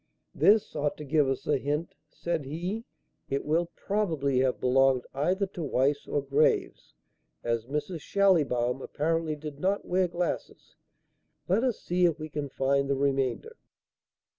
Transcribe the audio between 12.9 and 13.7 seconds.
remainder."